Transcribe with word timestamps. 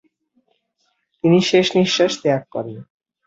তিনি 1.23 1.39
শেষনিঃশ্বাস 1.49 2.13
ত্যাগ 2.21 2.41
করেন। 2.51 2.77